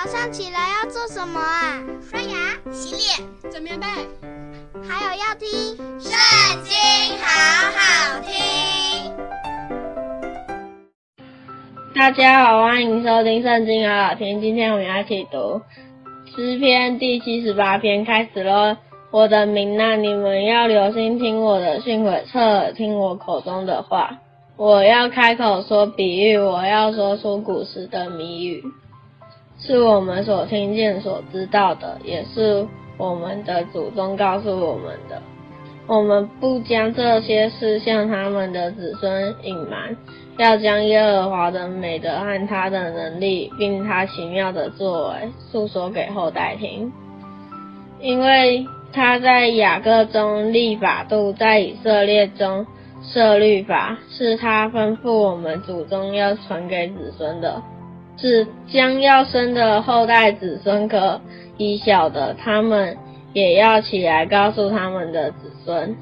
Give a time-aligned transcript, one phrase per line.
[0.00, 1.82] 早上起来要做什么啊？
[2.00, 3.86] 刷牙、洗脸、整棉被，
[4.88, 5.48] 还有要听
[6.00, 6.12] 《圣
[6.62, 6.72] 经》，
[7.20, 7.26] 好
[7.74, 9.12] 好听。
[11.96, 14.40] 大家好，欢迎收听《圣经》，好好听。
[14.40, 15.60] 今天我们要一起读
[16.32, 18.76] 诗篇第七十八篇，开始喽。
[19.10, 24.16] 我的民啊，你们要留心听我的训诲，侧耳听我口中的话。
[24.56, 28.62] 我要开口说比喻，我要说出古时的谜语，
[29.58, 32.66] 是我们所听见、所知道的，也是
[32.96, 35.20] 我们的祖宗告诉我们的。
[35.86, 39.96] 我们不将这些事向他们的子孙隐瞒，
[40.36, 46.92] 要将耶和华的美德和他的能力，并他奇妙的作为，述说给后代听。
[48.00, 52.66] 因为他在雅各中立法度，在以色列中。
[53.00, 57.62] 设律法，是他吩咐我们祖宗要传给子孙的，
[58.20, 61.20] 是将要生的后代子孙可
[61.56, 62.96] 以晓得，他们
[63.32, 65.96] 也要起来告诉他们的子孙，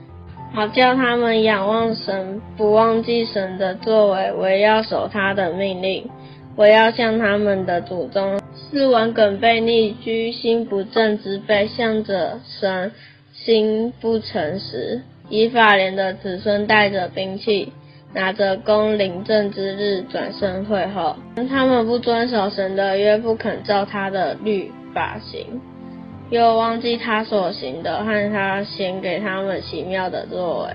[0.55, 6.09] 好叫他们仰望神，不忘记神的作为，惟要守他的命令。
[6.57, 12.93] 我要向他们的祖宗是文梗悖逆、居心不正之辈，向着神
[13.35, 15.03] 心不诚实。
[15.29, 17.73] 以法莲的子孙带着兵器，
[18.15, 21.17] 拿着弓，临阵之日转身退后。
[21.49, 25.61] 他们不遵守神的约，不肯照他的律法行，
[26.31, 30.71] 又忘记他所行的和他显给他们奇妙的作为。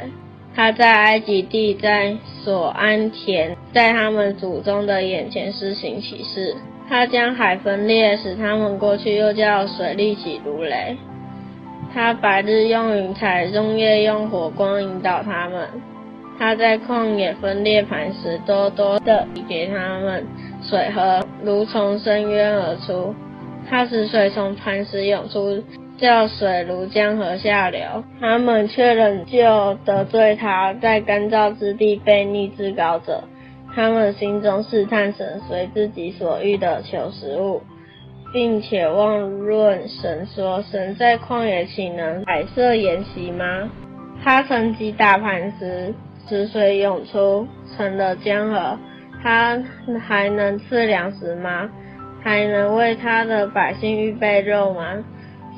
[0.54, 6.56] 他在埃及地，在索安田，在他们祖宗的眼前施行奇事。
[6.90, 10.98] 他将海分裂，使他们过去，又叫水立起如雷。
[11.94, 15.70] 他白日用云彩，中夜用火光引导他们。
[16.42, 20.26] 他在旷野分裂磐石，多多的给他们
[20.64, 23.14] 水喝，如从深渊而出。
[23.70, 25.64] 他使水从磐石涌出，
[26.00, 28.04] 叫水如江河下流。
[28.20, 33.24] 他们却仍旧得罪他，在干燥之地被逆至高者。
[33.76, 37.62] 他们心中试探神，随自己所欲的求食物。
[38.34, 43.70] 并且妄论神说：“神在旷野岂能摆设筵席吗？
[44.24, 45.94] 他曾击打磐石，
[46.32, 48.80] 使水涌出，成了江河。
[49.22, 49.62] 他
[50.08, 51.70] 还能赐粮食吗？
[52.24, 55.04] 还能为他的百姓预备肉吗？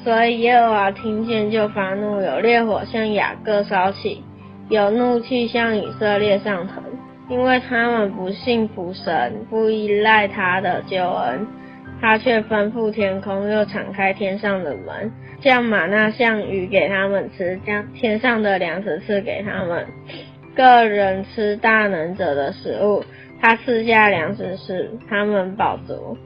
[0.04, 4.24] 所以耶和华听见就发怒，有烈火向雅各烧起，
[4.68, 6.84] 有怒气向以色列上腾，
[7.30, 11.46] 因为他们不信服神，不依赖他的救恩。”
[12.02, 19.88] 他却吩咐天空，又敞开天上的门，降吗哪像雨给他们吃，将天上的粮食赐给他们，
[20.56, 23.04] 个人吃大能者的食物。
[23.42, 26.18] 他赐下粮食使他们饱足。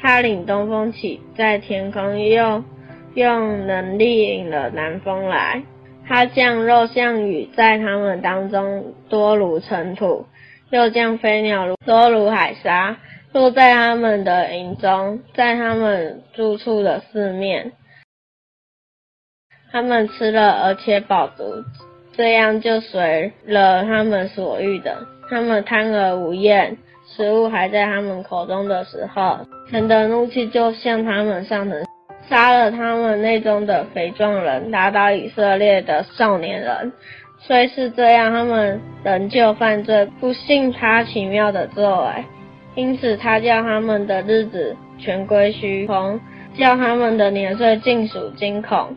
[0.00, 2.64] 他领东风起在天空，又
[3.14, 5.62] 用能力引了南风来。
[6.06, 10.26] 他降肉像雨在他们当中，多如尘土，
[10.70, 12.96] 又降飞鸟多如海沙。
[13.32, 17.72] 落在他们的营中，在他们住处的四面，
[19.72, 21.42] 他们吃了而且饱足，
[22.16, 24.96] 这样就随了他们所欲的。
[25.30, 26.76] 他们贪而无厌，
[27.16, 29.38] 食物还在他们口中的时候，
[29.70, 31.84] 神的怒气就向他们上腾，
[32.28, 36.92] 杀了他们内中的肥壮人，打倒以色列的少年人。
[37.40, 42.24] 虽是这样，他们仍旧犯罪，不信他奇妙的作为。
[42.74, 46.20] 因此，他叫他们的日子全归虚空，
[46.58, 48.96] 叫他们的年岁尽属惊恐。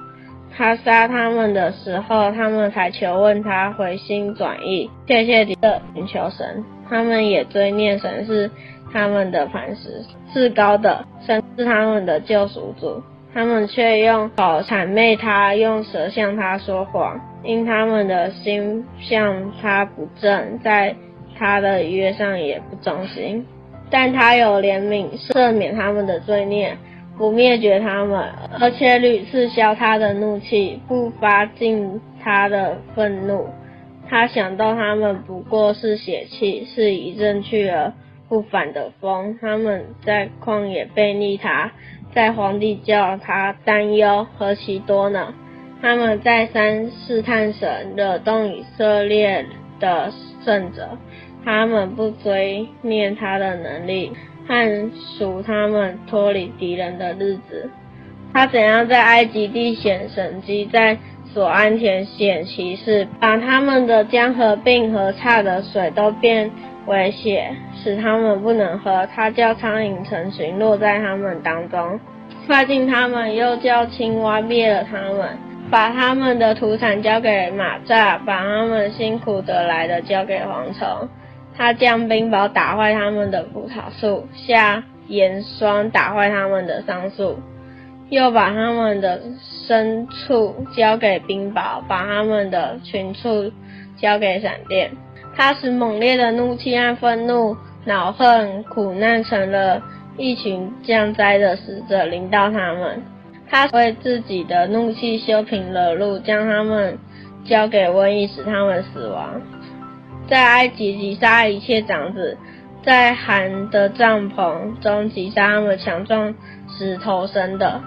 [0.58, 5.56] 他杀他们的时候，他们才求问他，回心转意，切切地
[5.94, 6.64] 寻求神。
[6.90, 8.50] 他们也追念神是
[8.92, 10.04] 他们的磐石，
[10.34, 13.04] 至高的神是他们的救赎主。
[13.34, 20.96] 他们却用口谄媚他，用舌向他说谎，因他们的心向他不正，在
[21.38, 23.46] 他的约上也不忠心。
[23.92, 26.76] 但他有怜悯，赦免他们的罪孽，
[27.18, 28.30] 不灭绝他们，
[28.60, 33.48] 而且屡次消他的怒气，不发尽他的愤怒。
[34.10, 37.92] 他想到他们不过是血气，是一阵去而
[38.30, 39.38] 不返的风。
[39.42, 41.72] 他们在旷野悖逆他，
[42.14, 45.34] 在荒地叫他担忧，何其多呢？
[45.82, 49.46] 他们再三试探神，惹动以色列
[49.80, 50.12] 的
[50.46, 50.98] 圣者。
[51.44, 54.12] 他们不追念他的能力，
[54.48, 57.70] 和赎他们脱离敌人的日子。
[58.34, 60.98] 他怎样在埃及地显神迹，在
[61.34, 66.50] 索安田显奇事，把他们的江河并河岔的水都变
[66.86, 69.08] 为血，使他们不能喝。
[69.14, 72.00] 他叫苍蝇成群落在他们当中，
[72.46, 75.38] 快进他们；又叫青蛙灭了他们，
[75.70, 81.10] 把他们的土产交给蚂蚱，把他们辛苦得来的交给蝗虫。
[81.58, 87.40] 他降冰雹打坏他们的葡萄树，下盐霜打坏他们的桑树。
[88.10, 89.20] 又把他们的
[89.68, 93.52] 牲畜交给冰雹，把他们的群畜
[93.98, 94.90] 交给闪电。
[95.36, 99.82] 他使猛烈的怒气和愤怒、恼恨、苦难成了
[100.16, 103.02] 一群降灾的使者，临到他们。
[103.50, 106.98] 他为自己的怒气修平了路，将他们
[107.44, 109.42] 交给瘟疫，使他们死亡。
[110.30, 112.38] 在埃及击杀一切长子，
[112.84, 116.34] 在含的帐篷中击杀他们强壮
[116.78, 117.82] 时头生的。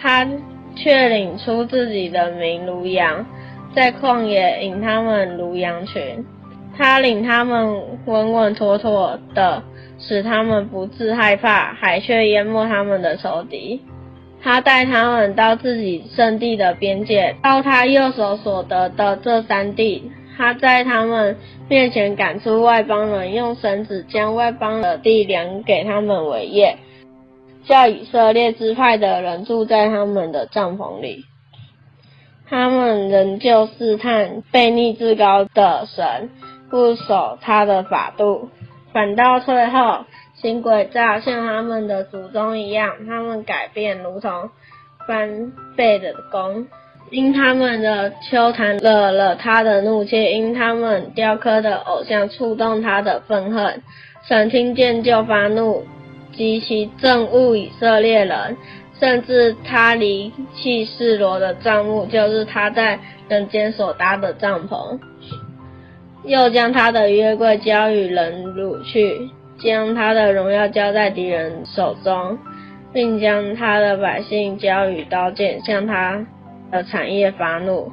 [0.00, 0.26] 他
[0.74, 3.24] 却领出自己的民如羊，
[3.74, 6.24] 在旷野引他们如羊群。
[6.76, 9.62] 他领他们稳稳妥妥的，
[9.98, 13.80] 使他们不致害怕，海却淹没他们的仇敌。
[14.42, 20.12] 他带他们到自己圣地的边界，到他右手所得的这三地。
[20.36, 21.36] 他在他们
[21.68, 26.76] 面前赶出外邦人，用绳子将外邦的地量给他们为业。
[27.64, 31.24] 叫以色列支派的人住在他们的帐篷里，
[32.48, 36.30] 他们仍旧试探悖逆至高的神，
[36.70, 38.50] 不守他的法度，
[38.92, 40.04] 反倒退后，
[40.36, 43.04] 行诡诈，像他们的祖宗一样。
[43.04, 44.48] 他们改变，如同
[45.08, 46.68] 翻倍的工，
[47.10, 53.82] 因他们的丘坛惹了他的怒气，因他们雕刻的偶像触动他的愤恨，
[54.28, 55.84] 神听见就发怒。
[56.32, 58.58] 极其憎恶以色列人，
[59.00, 64.98] 甚至他离弃示罗的帐幕，就是他在人间所搭的帐篷，
[66.24, 72.36] 又将他的约柜交与人掳去，将他的荣耀交在敌人手中，
[72.92, 76.26] 并将他的百姓交与刀剑，向他
[76.70, 77.90] 的产业发怒。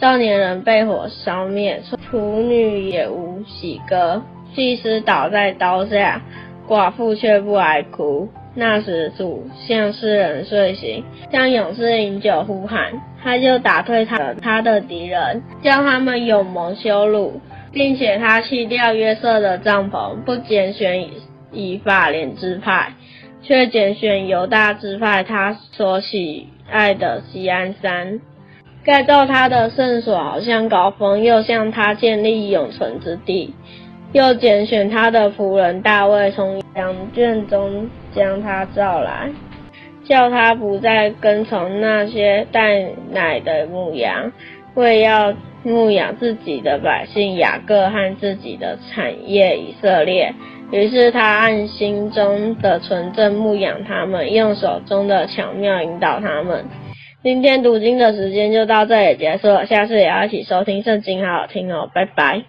[0.00, 1.80] 少年人被火烧灭，
[2.10, 4.22] 处女也无喜歌，
[4.54, 6.20] 祭司倒在刀下。
[6.68, 8.28] 寡妇却不哀哭。
[8.56, 12.92] 那时主像世人睡醒，像勇士饮酒呼喊，
[13.22, 17.40] 他就打退他的他的敌人，叫他们有蒙羞辱，
[17.70, 21.12] 并且他弃掉约瑟的帐篷，不拣选以
[21.52, 22.92] 以法莲支派，
[23.42, 28.20] 却拣选犹大支派，他所喜爱的锡安山，
[28.84, 33.54] 盖造他的圣所，好像高峰，又向他建立永存之地。
[34.12, 39.30] 又拣选他的仆人大卫，从羊圈中将他召来，
[40.04, 44.32] 叫他不再跟从那些带奶的牧羊，
[44.76, 45.34] 为要
[45.64, 50.32] 牧养自己的百姓雅各和自己的产业以色列。
[50.70, 56.64] 于是他按心中的纯正牧养他们，用手中的巧妙引导他们。
[57.22, 62.42] 今天读经的时间就到这里结束了，下次也要一起收听圣经，好好听哦，拜拜。